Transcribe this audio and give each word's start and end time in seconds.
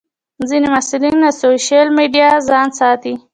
ځینې 0.49 0.67
محصلین 0.73 1.15
له 1.25 1.29
سوشیل 1.41 1.87
میډیا 1.97 2.29
ځان 2.49 2.67
ساتي. 2.79 3.13